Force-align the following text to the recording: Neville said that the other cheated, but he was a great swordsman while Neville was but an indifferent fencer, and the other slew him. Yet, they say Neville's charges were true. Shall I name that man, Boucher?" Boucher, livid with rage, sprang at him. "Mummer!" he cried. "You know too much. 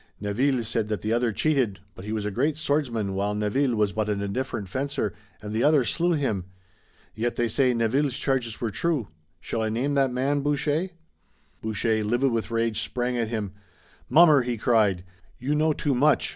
Neville 0.19 0.63
said 0.63 0.87
that 0.87 1.01
the 1.01 1.13
other 1.13 1.31
cheated, 1.31 1.79
but 1.93 2.05
he 2.05 2.11
was 2.11 2.25
a 2.25 2.31
great 2.31 2.57
swordsman 2.57 3.13
while 3.13 3.35
Neville 3.35 3.75
was 3.75 3.91
but 3.91 4.09
an 4.09 4.19
indifferent 4.19 4.67
fencer, 4.67 5.13
and 5.43 5.53
the 5.53 5.61
other 5.61 5.83
slew 5.83 6.13
him. 6.13 6.45
Yet, 7.13 7.35
they 7.35 7.47
say 7.47 7.71
Neville's 7.75 8.17
charges 8.17 8.59
were 8.59 8.71
true. 8.71 9.09
Shall 9.39 9.61
I 9.61 9.69
name 9.69 9.93
that 9.93 10.11
man, 10.11 10.41
Boucher?" 10.41 10.89
Boucher, 11.61 12.03
livid 12.03 12.31
with 12.31 12.49
rage, 12.49 12.81
sprang 12.81 13.15
at 13.15 13.27
him. 13.27 13.51
"Mummer!" 14.09 14.41
he 14.41 14.57
cried. 14.57 15.03
"You 15.37 15.53
know 15.53 15.71
too 15.71 15.93
much. 15.93 16.29